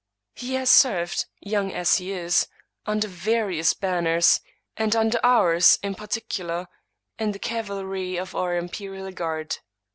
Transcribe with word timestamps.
He 0.33 0.55
has 0.55 0.71
served, 0.71 1.25
young 1.41 1.71
as 1.71 1.97
he 1.97 2.11
is, 2.11 2.47
under 2.87 3.07
various 3.07 3.75
banners, 3.75 4.39
and 4.75 4.95
under 4.95 5.19
ours, 5.23 5.77
in 5.83 5.93
particular, 5.93 6.67
in 7.19 7.33
the 7.33 7.39
cav 7.39 7.65
alry 7.65 8.17
of 8.19 8.33
our 8.33 8.55
imperial 8.55 9.11
guard. 9.11 9.59